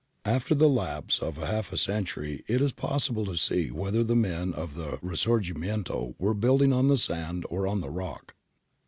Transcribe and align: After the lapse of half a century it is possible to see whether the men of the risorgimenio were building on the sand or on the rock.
After 0.25 0.55
the 0.55 0.67
lapse 0.67 1.19
of 1.19 1.35
half 1.37 1.71
a 1.71 1.77
century 1.77 2.43
it 2.47 2.59
is 2.59 2.71
possible 2.71 3.23
to 3.25 3.37
see 3.37 3.69
whether 3.69 4.03
the 4.03 4.15
men 4.15 4.51
of 4.51 4.73
the 4.73 4.97
risorgimenio 5.03 6.15
were 6.17 6.33
building 6.33 6.73
on 6.73 6.87
the 6.87 6.97
sand 6.97 7.45
or 7.51 7.67
on 7.67 7.81
the 7.81 7.91
rock. 7.91 8.33